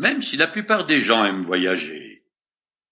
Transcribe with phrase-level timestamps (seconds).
[0.00, 2.22] même si la plupart des gens aiment voyager.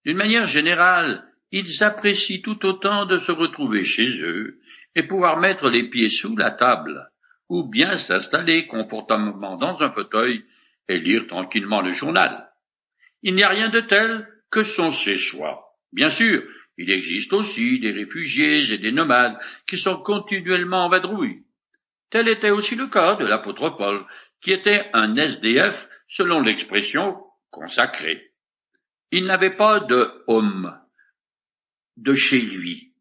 [0.05, 4.61] D'une manière générale, ils apprécient tout autant de se retrouver chez eux
[4.95, 7.08] et pouvoir mettre les pieds sous la table,
[7.48, 10.44] ou bien s'installer confortablement dans un fauteuil
[10.86, 12.50] et lire tranquillement le journal.
[13.22, 15.64] Il n'y a rien de tel que son chez-soi.
[15.95, 16.43] Bien sûr,
[16.77, 21.43] il existe aussi des réfugiés et des nomades qui sont continuellement en vadrouille.
[22.11, 24.04] Tel était aussi le cas de l'apôtre Paul,
[24.43, 27.16] qui était un SDF selon l'expression
[27.50, 28.32] consacrée.
[29.10, 30.78] Il n'avait pas de homme
[31.96, 32.95] de chez lui.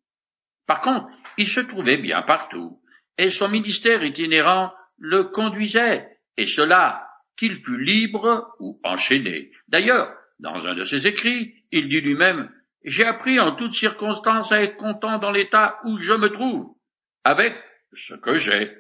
[0.66, 2.82] Par contre, il se trouvait bien partout,
[3.18, 9.52] et son ministère itinérant le conduisait, et cela qu'il fût libre ou enchaîné.
[9.68, 12.52] D'ailleurs, dans un de ses écrits, il dit lui-même
[12.84, 16.76] J'ai appris en toutes circonstances à être content dans l'état où je me trouve,
[17.24, 17.54] avec
[17.94, 18.76] ce que j'ai.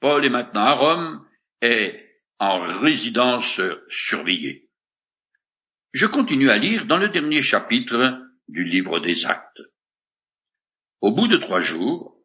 [0.00, 1.26] Paul est maintenant à Rome
[1.62, 2.05] et
[2.38, 4.68] en résidence surveillée.
[5.92, 9.62] Je continue à lire dans le dernier chapitre du livre des actes.
[11.00, 12.16] Au bout de trois jours,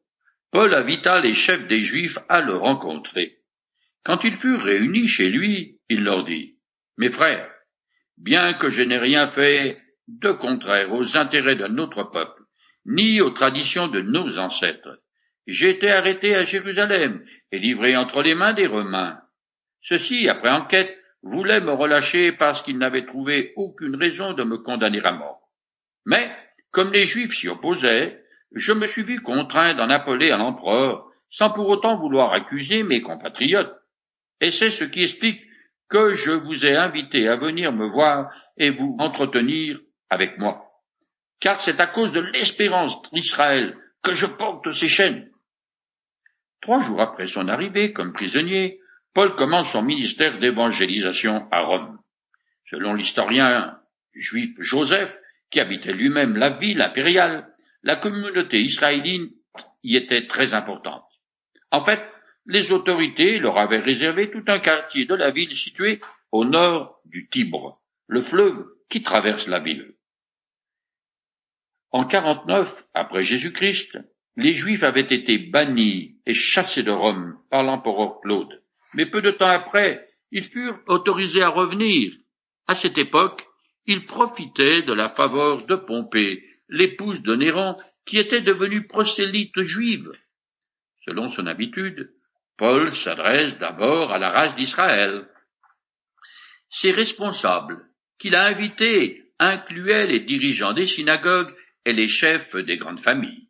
[0.52, 3.38] Paul invita les chefs des Juifs à le rencontrer.
[4.04, 6.58] Quand ils furent réunis chez lui, il leur dit,
[6.98, 7.50] Mes frères,
[8.17, 12.44] bien que je n'ai rien fait de contraire aux intérêts de notre peuple,
[12.86, 15.00] ni aux traditions de nos ancêtres,
[15.48, 19.22] j'ai été arrêté à Jérusalem et livré entre les mains des Romains.
[19.82, 25.02] Ceux-ci, après enquête, voulaient me relâcher parce qu'ils n'avaient trouvé aucune raison de me condamner
[25.04, 25.50] à mort.
[26.06, 26.32] Mais,
[26.72, 28.23] comme les Juifs s'y opposaient,
[28.54, 33.02] je me suis vu contraint d'en appeler à l'empereur, sans pour autant vouloir accuser mes
[33.02, 33.73] compatriotes.
[34.42, 35.42] Et c'est ce qui explique
[35.90, 39.80] que je vous ai invité à venir me voir et vous entretenir
[40.10, 40.66] avec moi.
[41.40, 45.30] Car c'est à cause de l'espérance d'Israël que je porte ces chaînes.
[46.62, 48.81] Trois jours après son arrivée comme prisonnier,
[49.14, 52.00] Paul commence son ministère d'évangélisation à Rome.
[52.66, 53.78] Selon l'historien
[54.14, 55.14] juif Joseph,
[55.50, 57.48] qui habitait lui-même la ville impériale,
[57.84, 59.30] la communauté israélienne
[59.84, 61.04] y était très importante.
[61.72, 62.02] En fait,
[62.45, 65.99] les autorités leur avaient réservé tout un quartier de la ville situé
[66.32, 69.93] au nord du Tibre, le fleuve qui traverse la ville.
[71.92, 73.98] En 49 après Jésus-Christ,
[74.38, 78.61] les Juifs avaient été bannis et chassés de Rome par l'empereur Claude.
[78.94, 82.14] Mais peu de temps après, ils furent autorisés à revenir.
[82.68, 83.46] À cette époque,
[83.86, 87.76] il profitait de la faveur de Pompée, l'épouse de Néron,
[88.06, 90.12] qui était devenue prosélyte juive.
[91.06, 92.14] Selon son habitude,
[92.58, 95.28] Paul s'adresse d'abord à la race d'Israël.
[96.70, 97.84] Ses responsables,
[98.20, 101.54] qu'il a invités, incluaient les dirigeants des synagogues
[101.86, 103.50] et les chefs des grandes familles.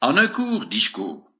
[0.00, 1.30] En un court discours,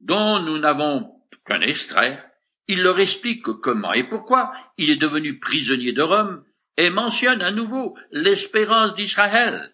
[0.00, 2.22] dont nous n'avons qu'un extrait,
[2.66, 6.44] il leur explique comment et pourquoi il est devenu prisonnier de Rome
[6.76, 9.72] et mentionne à nouveau l'espérance d'Israël.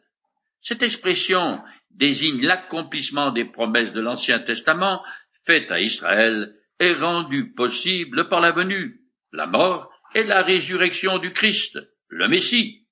[0.62, 1.60] Cette expression
[1.90, 5.02] désigne l'accomplissement des promesses de l'Ancien Testament
[5.44, 9.00] faites à Israël et rendues possibles par la venue,
[9.32, 11.78] la mort et la résurrection du Christ,
[12.08, 12.86] le Messie.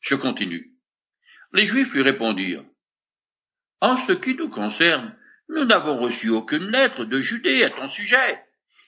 [0.00, 0.72] Je continue.
[1.52, 2.64] Les Juifs lui répondirent,
[3.80, 5.16] En ce qui nous concerne,
[5.48, 8.42] nous n'avons reçu aucune lettre de Judée à ton sujet,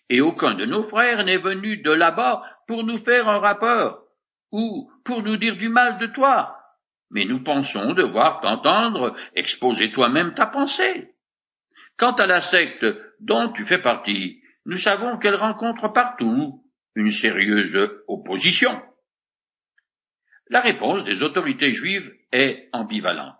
[0.08, 4.04] et aucun de nos frères n'est venu de là-bas pour nous faire un rapport
[4.52, 6.56] ou pour nous dire du mal de toi,
[7.10, 11.12] mais nous pensons devoir t'entendre exposer toi-même ta pensée.
[11.96, 12.86] Quant à la secte
[13.20, 16.62] dont tu fais partie, nous savons qu'elle rencontre partout
[16.94, 17.78] une sérieuse
[18.08, 18.82] opposition.
[20.48, 23.36] La réponse des autorités juives est ambivalente.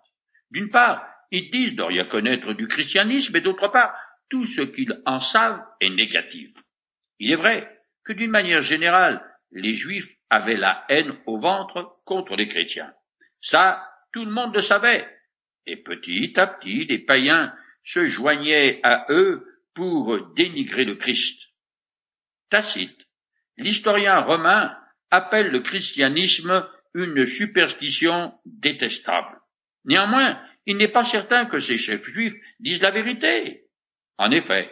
[0.51, 3.97] D'une part, ils disent de rien connaître du christianisme et d'autre part,
[4.29, 6.51] tout ce qu'ils en savent est négatif.
[7.19, 12.37] Il est vrai que d'une manière générale, les juifs avaient la haine au ventre contre
[12.37, 12.93] les chrétiens.
[13.41, 15.09] Ça, tout le monde le savait.
[15.67, 17.53] Et petit à petit, les païens
[17.85, 21.39] se joignaient à eux pour dénigrer le Christ.
[22.51, 23.07] Tacite,
[23.57, 24.77] l'historien romain,
[25.11, 29.41] appelle le christianisme une superstition détestable.
[29.85, 33.65] Néanmoins, il n'est pas certain que ces chefs juifs disent la vérité.
[34.19, 34.71] En effet,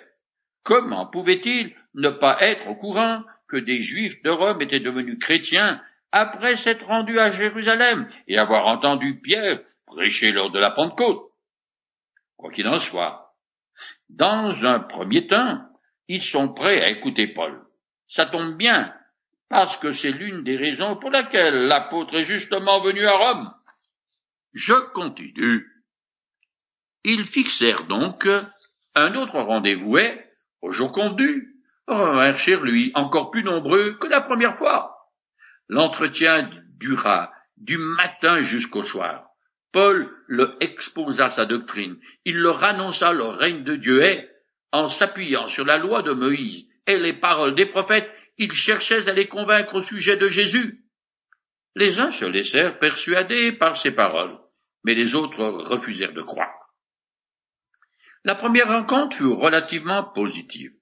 [0.64, 5.80] comment pouvaient-ils ne pas être au courant que des Juifs de Rome étaient devenus chrétiens
[6.10, 11.30] après s'être rendus à Jérusalem et avoir entendu Pierre prêcher lors de la Pentecôte?
[12.36, 13.34] Quoi qu'il en soit,
[14.08, 15.60] dans un premier temps,
[16.08, 17.62] ils sont prêts à écouter Paul.
[18.08, 18.94] Ça tombe bien,
[19.48, 23.54] parce que c'est l'une des raisons pour laquelle l'apôtre est justement venu à Rome.
[24.52, 25.73] Je continue.
[27.04, 28.26] Ils fixèrent donc
[28.94, 30.24] un autre rendez-vous et,
[30.62, 31.54] au jour convenu,
[31.86, 34.96] revinrent chez lui, encore plus nombreux que la première fois.
[35.68, 39.26] L'entretien dura du matin jusqu'au soir.
[39.72, 41.98] Paul leur exposa sa doctrine.
[42.24, 44.28] Il leur annonça le règne de Dieu et,
[44.72, 49.12] en s'appuyant sur la loi de Moïse et les paroles des prophètes, il cherchait à
[49.12, 50.84] les convaincre au sujet de Jésus.
[51.76, 54.38] Les uns se laissèrent persuader par ces paroles,
[54.84, 56.53] mais les autres refusèrent de croire.
[58.24, 60.72] La première rencontre fut relativement positive.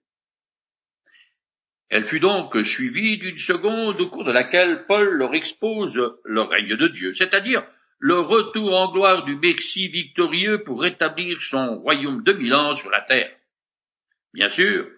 [1.88, 6.76] Elle fut donc suivie d'une seconde au cours de laquelle Paul leur expose le règne
[6.76, 7.66] de Dieu, c'est-à-dire
[7.98, 12.90] le retour en gloire du Messie victorieux pour rétablir son royaume de mille ans sur
[12.90, 13.30] la terre.
[14.32, 14.88] Bien sûr,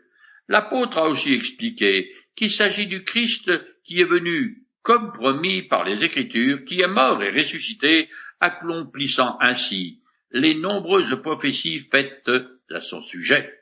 [0.47, 3.51] l'apôtre a aussi expliqué qu'il s'agit du Christ
[3.85, 8.11] qui est venu, comme promis par les Écritures, qui est mort et ressuscité,
[8.41, 10.04] accomplissant ainsi
[10.35, 12.29] les nombreuses prophéties faites
[12.69, 13.55] à son sujet.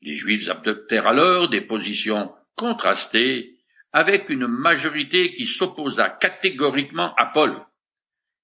[0.00, 3.52] Les Juifs adoptèrent alors des positions contrastées
[3.92, 7.62] avec une majorité qui s'opposa catégoriquement à Paul.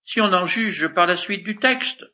[0.05, 2.05] Si on en juge par la suite du texte,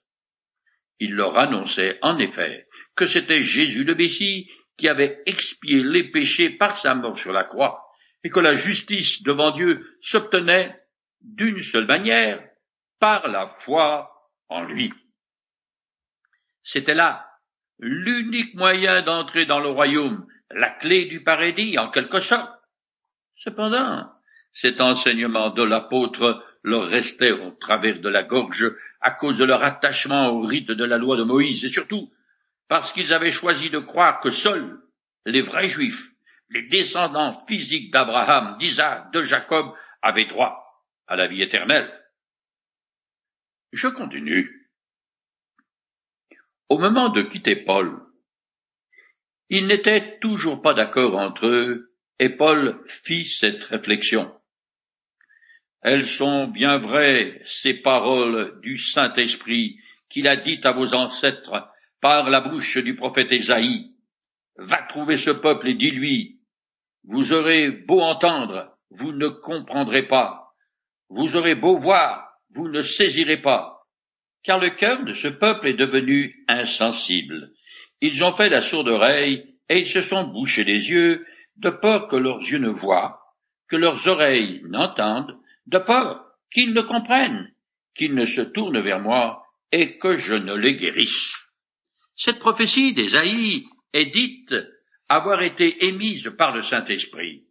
[1.00, 6.50] il leur annonçait en effet que c'était Jésus le Messie qui avait expié les péchés
[6.50, 7.84] par sa mort sur la croix,
[8.22, 10.76] et que la justice devant Dieu s'obtenait
[11.20, 12.40] d'une seule manière,
[13.00, 14.12] par la foi
[14.48, 14.92] en lui.
[16.62, 17.28] C'était là
[17.78, 22.52] l'unique moyen d'entrer dans le royaume, la clé du paradis en quelque sorte.
[23.36, 24.10] Cependant,
[24.52, 29.62] cet enseignement de l'apôtre leur restait au travers de la gorge à cause de leur
[29.62, 32.10] attachement au rite de la loi de Moïse et surtout
[32.66, 34.80] parce qu'ils avaient choisi de croire que seuls
[35.24, 36.10] les vrais juifs,
[36.50, 39.72] les descendants physiques d'Abraham, d'Isaac, de Jacob
[40.02, 41.92] avaient droit à la vie éternelle.
[43.72, 44.57] Je continue.
[46.68, 47.98] Au moment de quitter Paul,
[49.48, 54.30] ils n'étaient toujours pas d'accord entre eux, et Paul fit cette réflexion.
[55.80, 59.78] Elles sont bien vraies, ces paroles du Saint-Esprit
[60.10, 61.70] qu'il a dites à vos ancêtres
[62.02, 63.94] par la bouche du prophète Ésaïe.
[64.56, 66.40] Va trouver ce peuple et dis-lui,
[67.04, 70.54] vous aurez beau entendre, vous ne comprendrez pas.
[71.08, 73.77] Vous aurez beau voir, vous ne saisirez pas
[74.42, 77.52] car le cœur de ce peuple est devenu insensible.
[78.00, 81.26] Ils ont fait la sourde oreille, et ils se sont bouchés les yeux,
[81.56, 83.20] de peur que leurs yeux ne voient,
[83.68, 85.36] que leurs oreilles n'entendent,
[85.66, 87.52] de peur qu'ils ne comprennent,
[87.94, 91.34] qu'ils ne se tournent vers moi, et que je ne les guérisse.
[92.16, 94.54] Cette prophétie d'Ésaïe est dite
[95.08, 97.44] avoir été émise par le Saint-Esprit,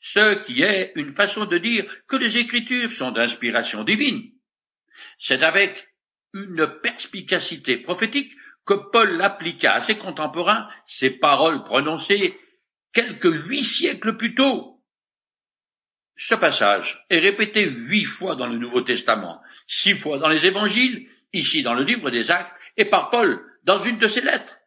[0.00, 4.30] ce qui est une façon de dire que les Écritures sont d'inspiration divine.
[5.18, 5.88] C'est avec
[6.36, 8.32] une perspicacité prophétique
[8.66, 12.38] que Paul appliqua à ses contemporains, ces paroles prononcées
[12.92, 14.82] quelques huit siècles plus tôt.
[16.16, 21.08] Ce passage est répété huit fois dans le Nouveau Testament, six fois dans les Évangiles,
[21.32, 24.58] ici dans le livre des Actes, et par Paul dans une de ses lettres.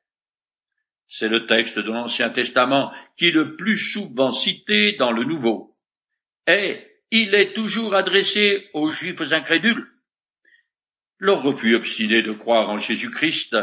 [1.07, 5.75] C'est le texte de l'Ancien Testament qui est le plus souvent cité dans le Nouveau.
[6.45, 9.87] Et il est toujours adressé aux Juifs incrédules.
[11.19, 13.55] Leur refus obstiné de croire en Jésus-Christ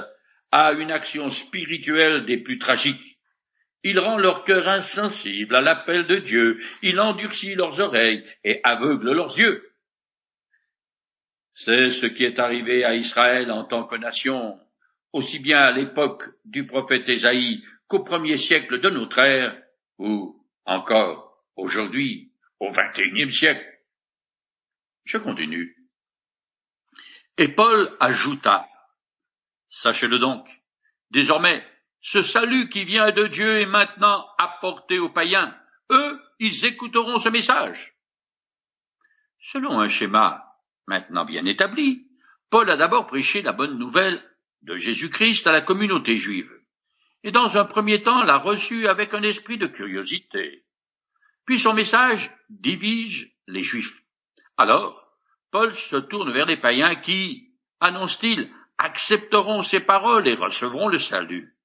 [0.52, 3.18] a une action spirituelle des plus tragiques.
[3.82, 9.12] Il rend leur cœur insensible à l'appel de Dieu, il endurcit leurs oreilles et aveugle
[9.12, 9.72] leurs yeux.
[11.54, 14.58] C'est ce qui est arrivé à Israël en tant que nation,
[15.12, 19.56] aussi bien à l'époque du prophète Ésaïe qu'au premier siècle de notre ère,
[19.98, 23.64] ou encore aujourd'hui, au unième siècle.
[25.04, 25.75] Je continue.
[27.38, 28.66] Et Paul ajouta,
[29.68, 30.48] Sachez-le donc,
[31.10, 31.66] désormais,
[32.00, 35.56] ce salut qui vient de Dieu est maintenant apporté aux païens.
[35.90, 37.94] Eux, ils écouteront ce message.
[39.40, 40.42] Selon un schéma
[40.86, 42.08] maintenant bien établi,
[42.48, 44.22] Paul a d'abord prêché la bonne nouvelle
[44.62, 46.50] de Jésus-Christ à la communauté juive,
[47.22, 50.64] et dans un premier temps l'a reçu avec un esprit de curiosité.
[51.44, 54.00] Puis son message divise les juifs.
[54.56, 55.05] Alors,
[55.50, 57.50] Paul se tourne vers les païens qui,
[57.80, 61.56] annonce-t-il, accepteront ses paroles et recevront le salut.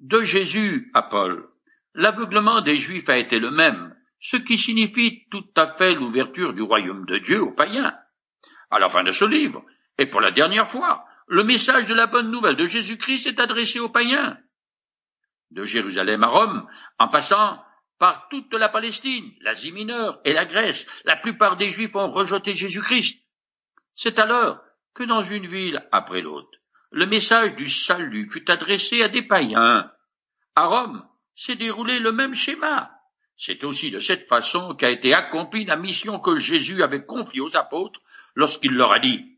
[0.00, 1.48] De Jésus à Paul,
[1.94, 6.62] l'aveuglement des Juifs a été le même, ce qui signifie tout à fait l'ouverture du
[6.62, 7.96] royaume de Dieu aux païens.
[8.70, 9.64] À la fin de ce livre,
[9.98, 13.80] et pour la dernière fois, le message de la bonne nouvelle de Jésus-Christ est adressé
[13.80, 14.38] aux païens.
[15.50, 17.62] De Jérusalem à Rome, en passant
[17.98, 22.54] par toute la Palestine, l'Asie mineure et la Grèce, la plupart des Juifs ont rejeté
[22.54, 23.18] Jésus-Christ.
[23.94, 24.60] C'est alors
[24.94, 26.50] que dans une ville après l'autre,
[26.90, 29.90] le message du salut fut adressé à des païens.
[30.54, 32.90] À Rome, s'est déroulé le même schéma.
[33.36, 37.56] C'est aussi de cette façon qu'a été accomplie la mission que Jésus avait confiée aux
[37.56, 38.00] apôtres
[38.34, 39.35] lorsqu'il leur a dit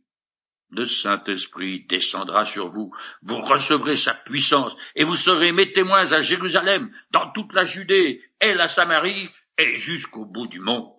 [0.70, 6.20] le Saint-Esprit descendra sur vous, vous recevrez sa puissance, et vous serez mes témoins à
[6.20, 10.92] Jérusalem, dans toute la Judée et la Samarie, et jusqu'au bout du monde.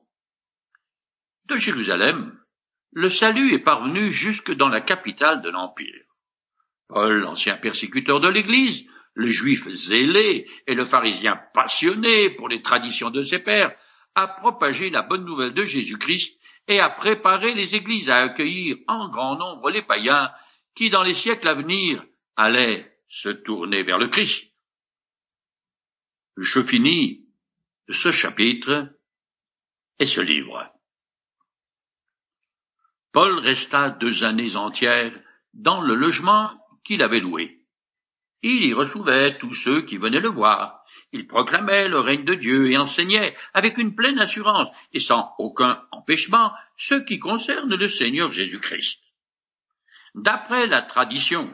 [1.45, 2.37] De Jérusalem,
[2.91, 6.03] le salut est parvenu jusque dans la capitale de l'Empire.
[6.87, 13.11] Paul, l'ancien persécuteur de l'Église, le juif zélé et le pharisien passionné pour les traditions
[13.11, 13.75] de ses pères,
[14.15, 16.38] a propagé la bonne nouvelle de Jésus-Christ
[16.69, 20.31] et a préparé les églises à accueillir en grand nombre les païens
[20.75, 24.53] qui, dans les siècles à venir, allaient se tourner vers le Christ.
[26.37, 27.25] Je finis
[27.89, 28.87] ce chapitre
[29.97, 30.71] et ce livre.
[33.11, 35.19] Paul resta deux années entières
[35.55, 36.51] dans le logement
[36.83, 37.65] qu'il avait loué.
[38.43, 40.78] Il y recevait tous ceux qui venaient le voir,
[41.11, 45.81] il proclamait le règne de Dieu et enseignait avec une pleine assurance et sans aucun
[45.91, 49.01] empêchement ce qui concerne le Seigneur Jésus-Christ.
[50.15, 51.51] D'après la tradition,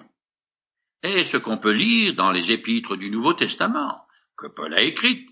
[1.04, 4.06] et ce qu'on peut lire dans les épîtres du Nouveau Testament
[4.38, 5.30] que Paul a écrites,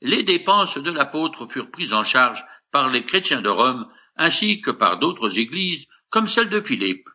[0.00, 4.70] les dépenses de l'apôtre furent prises en charge par les chrétiens de Rome ainsi que
[4.70, 7.08] par d'autres églises comme celle de Philippe.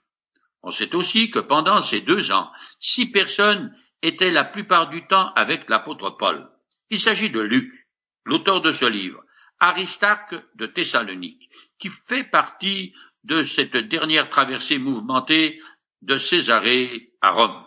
[0.63, 2.50] On sait aussi que pendant ces deux ans,
[2.80, 6.50] six personnes était la plupart du temps avec l'apôtre Paul.
[6.89, 7.72] Il s'agit de Luc,
[8.25, 9.24] l'auteur de ce livre,
[9.60, 11.50] Aristarque de Thessalonique,
[11.80, 15.60] qui fait partie de cette dernière traversée mouvementée
[16.01, 17.63] de Césarée à Rome.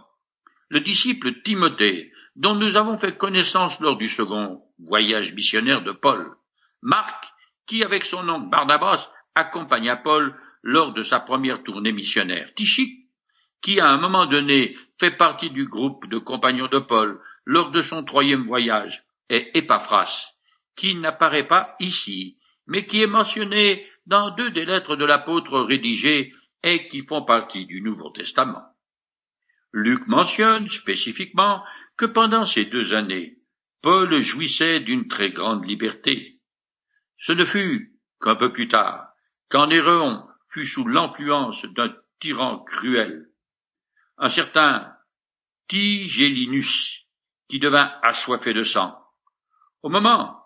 [0.69, 6.35] Le disciple Timothée, dont nous avons fait connaissance lors du second voyage missionnaire de Paul.
[6.83, 7.31] Marc,
[7.67, 12.53] qui avec son oncle Barnabas accompagna Paul lors de sa première tournée missionnaire.
[12.55, 13.09] Tichique,
[13.63, 17.81] qui à un moment donné fait partie du groupe de compagnons de Paul lors de
[17.81, 20.27] son troisième voyage, et Epaphras,
[20.77, 26.35] qui n'apparaît pas ici, mais qui est mentionné dans deux des lettres de l'apôtre rédigées
[26.63, 28.63] et qui font partie du Nouveau Testament.
[29.73, 31.65] Luc mentionne spécifiquement
[31.97, 33.39] que pendant ces deux années,
[33.81, 36.39] Paul jouissait d'une très grande liberté.
[37.17, 39.09] Ce ne fut qu'un peu plus tard,
[39.49, 43.30] quand Néron fut sous l'influence d'un tyran cruel,
[44.21, 44.93] un certain
[45.69, 47.07] Tigélinus,
[47.49, 48.97] qui devint assoiffé de sang.
[49.83, 50.37] Au moment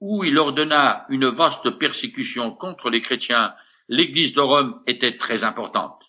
[0.00, 3.54] où il ordonna une vaste persécution contre les chrétiens,
[3.88, 6.00] l'Église de Rome était très importante.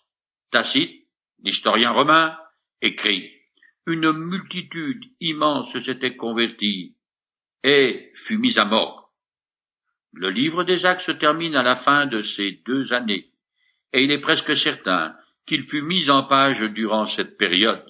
[0.50, 1.06] Tacite,
[1.42, 2.38] l'historien romain,
[2.80, 3.32] écrit
[3.86, 6.96] Une multitude immense s'était convertie
[7.64, 9.10] et fut mise à mort.
[10.12, 13.30] Le livre des Actes se termine à la fin de ces deux années,
[13.92, 17.84] et il est presque certain qu'il fut mis en page durant cette période.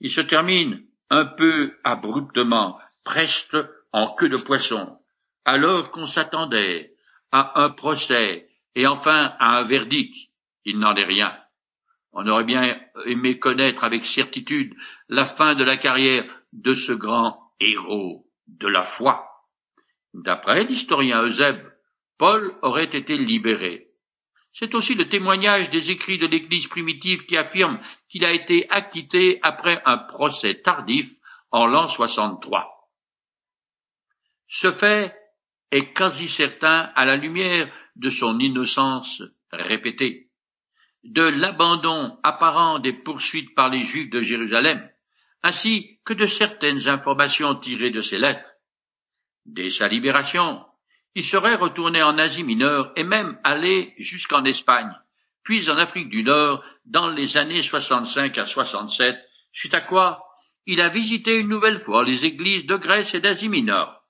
[0.00, 3.56] Il se termine un peu abruptement, presque
[3.92, 4.98] en queue de poisson,
[5.44, 6.92] alors qu'on s'attendait
[7.30, 10.14] à un procès et enfin à un verdict.
[10.64, 11.36] Il n'en est rien.
[12.12, 14.74] On aurait bien aimé connaître avec certitude
[15.08, 19.26] la fin de la carrière de ce grand héros de la foi.
[20.12, 21.72] D'après l'historien Eusèbe,
[22.18, 23.88] Paul aurait été libéré.
[24.54, 29.40] C'est aussi le témoignage des écrits de l'Église primitive qui affirme qu'il a été acquitté
[29.42, 31.10] après un procès tardif
[31.50, 32.88] en l'an 63.
[34.48, 35.14] Ce fait
[35.72, 40.30] est quasi certain à la lumière de son innocence répétée,
[41.02, 44.88] de l'abandon apparent des poursuites par les Juifs de Jérusalem,
[45.42, 48.48] ainsi que de certaines informations tirées de ses lettres.
[49.46, 50.64] Dès sa libération,
[51.14, 54.92] il serait retourné en Asie mineure et même allé jusqu'en Espagne,
[55.42, 59.16] puis en Afrique du Nord dans les années 65 à 67,
[59.52, 60.24] suite à quoi
[60.66, 64.02] il a visité une nouvelle fois les églises de Grèce et d'Asie mineure.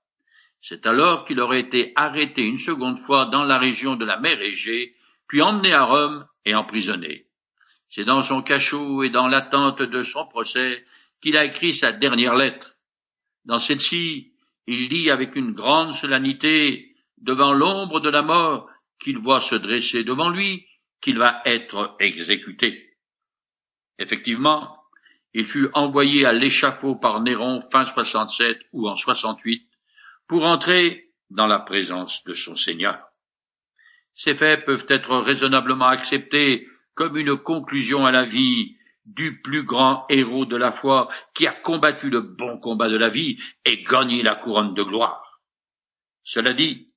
[0.63, 4.41] C'est alors qu'il aurait été arrêté une seconde fois dans la région de la mer
[4.41, 4.95] Égée,
[5.29, 7.27] puis emmené à Rome et emprisonné.
[7.91, 10.85] C'est dans son cachot et dans l'attente de son procès
[11.21, 12.77] qu'il a écrit sa dernière lettre.
[13.45, 14.33] Dans celle-ci,
[14.67, 16.94] il dit avec une grande solennité
[17.25, 18.69] devant l'ombre de la mort
[19.01, 20.67] qu'il voit se dresser devant lui,
[21.01, 22.97] qu'il va être exécuté.
[23.99, 24.79] Effectivement,
[25.33, 29.69] il fut envoyé à l'échafaud par Néron fin 67 ou en 68
[30.29, 33.03] pour entrer dans la présence de son Seigneur.
[34.15, 38.77] Ces faits peuvent être raisonnablement acceptés comme une conclusion à la vie
[39.07, 43.09] du plus grand héros de la foi qui a combattu le bon combat de la
[43.09, 45.43] vie et gagné la couronne de gloire.
[46.23, 46.94] Cela dit,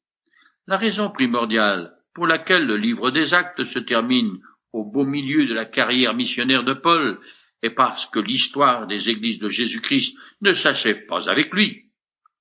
[0.67, 4.39] la raison primordiale pour laquelle le livre des actes se termine
[4.73, 7.19] au beau milieu de la carrière missionnaire de Paul
[7.63, 11.85] est parce que l'histoire des églises de Jésus-Christ ne s'achève pas avec lui.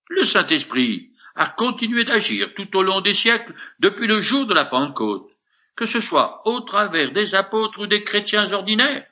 [0.09, 4.65] Le Saint-Esprit a continué d'agir tout au long des siècles depuis le jour de la
[4.65, 5.31] Pentecôte,
[5.77, 9.07] que ce soit au travers des apôtres ou des chrétiens ordinaires.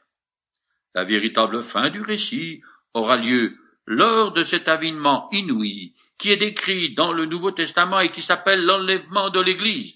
[0.94, 2.62] La véritable fin du récit
[2.94, 3.56] aura lieu
[3.86, 8.64] lors de cet avinement inouï qui est décrit dans le Nouveau Testament et qui s'appelle
[8.64, 9.94] l'enlèvement de l'Église.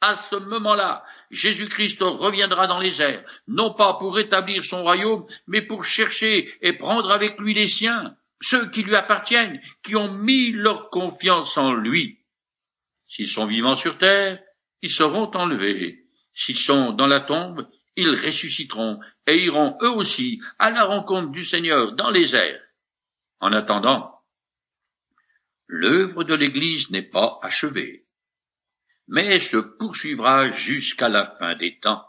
[0.00, 5.62] À ce moment-là, Jésus-Christ reviendra dans les airs, non pas pour rétablir son royaume, mais
[5.62, 10.52] pour chercher et prendre avec lui les siens, ceux qui lui appartiennent, qui ont mis
[10.52, 12.20] leur confiance en lui.
[13.08, 14.38] S'ils sont vivants sur terre,
[14.82, 16.04] ils seront enlevés.
[16.34, 21.44] S'ils sont dans la tombe, ils ressusciteront et iront eux aussi à la rencontre du
[21.44, 22.60] Seigneur dans les airs.
[23.40, 24.17] En attendant,
[25.68, 28.06] l'œuvre de l'Église n'est pas achevée,
[29.06, 32.04] mais se poursuivra jusqu'à la fin des temps.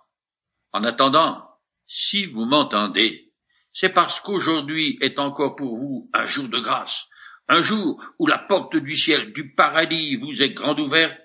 [0.72, 1.46] En attendant,
[1.88, 3.34] si vous m'entendez,
[3.74, 7.08] c'est parce qu'aujourd'hui est encore pour vous un jour de grâce,
[7.48, 11.20] un jour où la porte du ciel, du paradis vous est grande ouverte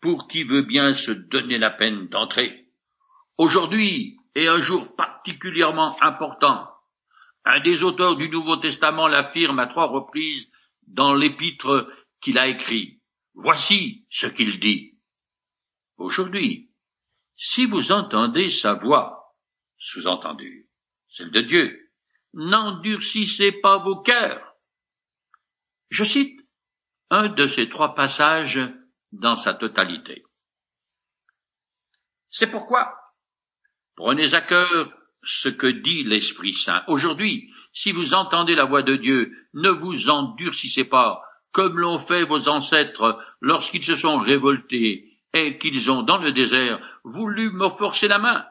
[0.00, 2.66] pour qui veut bien se donner la peine d'entrer.
[3.36, 6.68] Aujourd'hui est un jour particulièrement important.
[7.44, 10.50] Un des auteurs du Nouveau Testament l'affirme à trois reprises
[10.90, 13.00] dans l'épître qu'il a écrit.
[13.34, 14.98] Voici ce qu'il dit.
[15.96, 16.70] Aujourd'hui,
[17.36, 19.34] si vous entendez sa voix,
[19.78, 20.68] sous-entendu,
[21.08, 21.90] celle de Dieu,
[22.34, 24.54] n'endurcissez pas vos cœurs.
[25.88, 26.40] Je cite
[27.10, 28.60] un de ces trois passages
[29.12, 30.24] dans sa totalité.
[32.30, 32.96] C'est pourquoi
[33.96, 36.82] prenez à cœur ce que dit l'Esprit Saint.
[36.86, 41.22] Aujourd'hui, si vous entendez la voix de Dieu, ne vous endurcissez pas,
[41.52, 46.80] comme l'ont fait vos ancêtres lorsqu'ils se sont révoltés et qu'ils ont dans le désert
[47.04, 48.44] voulu me forcer la main.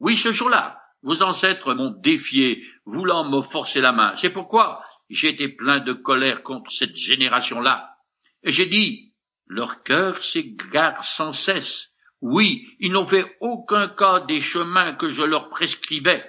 [0.00, 4.14] Oui, ce jour-là, vos ancêtres m'ont défié, voulant me forcer la main.
[4.16, 7.96] C'est pourquoi j'étais plein de colère contre cette génération-là.
[8.42, 9.12] Et j'ai dit,
[9.46, 11.91] leur cœur s'égare sans cesse.
[12.22, 16.24] Oui, ils n'ont fait aucun cas des chemins que je leur prescrivais.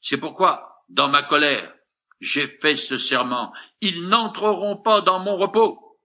[0.00, 1.74] C'est pourquoi, dans ma colère,
[2.20, 3.52] j'ai fait ce serment.
[3.80, 5.98] Ils n'entreront pas dans mon repos.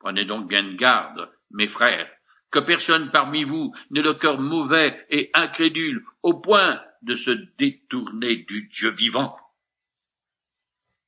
[0.00, 2.10] Prenez donc bien garde, mes frères,
[2.50, 8.38] que personne parmi vous n'ait le cœur mauvais et incrédule au point de se détourner
[8.48, 9.36] du Dieu vivant.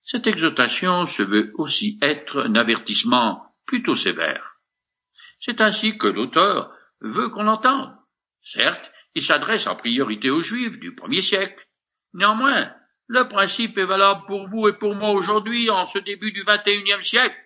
[0.05, 4.57] Cette exhortation se veut aussi être un avertissement plutôt sévère.
[5.41, 7.95] C'est ainsi que l'auteur veut qu'on l'entende.
[8.43, 11.67] Certes, il s'adresse en priorité aux Juifs du premier siècle.
[12.15, 12.73] Néanmoins,
[13.07, 17.03] le principe est valable pour vous et pour moi aujourd'hui en ce début du unième
[17.03, 17.37] siècle.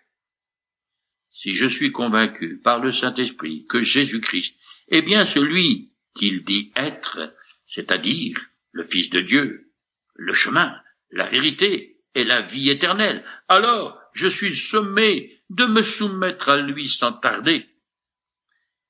[1.32, 4.56] Si je suis convaincu par le Saint-Esprit que Jésus-Christ
[4.88, 7.34] est bien celui qu'il dit être,
[7.68, 8.38] c'est-à-dire
[8.72, 9.70] le Fils de Dieu,
[10.14, 10.78] le chemin,
[11.10, 16.88] la vérité et la vie éternelle, alors je suis sommé de me soumettre à lui
[16.88, 17.66] sans tarder.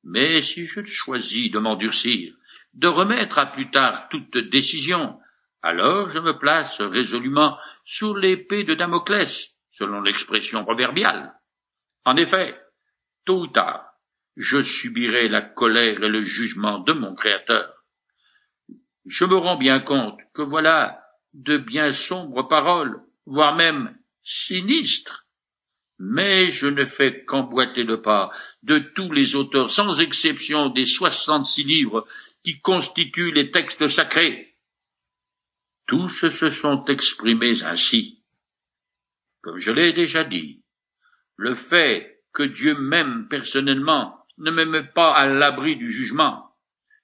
[0.05, 2.35] Mais si je choisis de m'endurcir,
[2.75, 5.19] de remettre à plus tard toute décision,
[5.63, 11.33] alors je me place résolument sur l'épée de Damoclès, selon l'expression proverbiale.
[12.05, 12.61] En effet,
[13.25, 13.87] tôt ou tard,
[14.37, 17.73] je subirai la colère et le jugement de mon Créateur.
[19.07, 21.01] Je me rends bien compte que voilà
[21.33, 25.24] de bien sombres paroles, voire même sinistres,
[25.99, 28.31] mais je ne fais qu'emboîter le pas
[28.63, 32.07] de tous les auteurs, sans exception des soixante-six livres
[32.43, 34.55] qui constituent les textes sacrés.
[35.87, 38.23] Tous se sont exprimés ainsi.
[39.43, 40.63] Comme je l'ai déjà dit,
[41.37, 46.51] le fait que Dieu m'aime personnellement ne me pas à l'abri du jugement.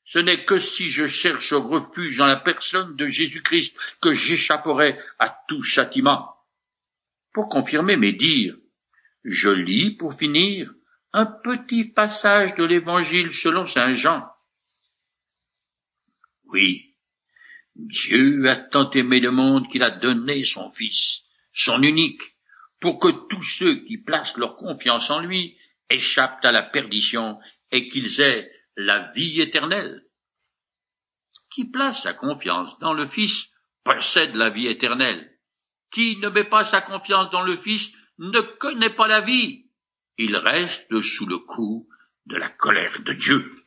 [0.07, 5.37] Ce n'est que si je cherche refuge dans la personne de Jésus-Christ que j'échapperai à
[5.46, 6.35] tout châtiment.
[7.33, 8.57] Pour confirmer mes dires,
[9.25, 10.73] je lis, pour finir,
[11.13, 14.27] un petit passage de l'Évangile selon Saint Jean.
[16.45, 16.95] Oui,
[17.75, 22.23] Dieu a tant aimé le monde qu'il a donné son Fils, son unique,
[22.81, 25.57] pour que tous ceux qui placent leur confiance en lui
[25.89, 27.39] échappent à la perdition
[27.71, 30.05] et qu'ils aient la vie éternelle.
[31.51, 33.49] Qui place sa confiance dans le Fils
[33.85, 35.37] possède la vie éternelle.
[35.91, 39.67] Qui ne met pas sa confiance dans le Fils ne connaît pas la vie.
[40.19, 41.89] Il reste sous le coup
[42.27, 43.60] de la colère de Dieu.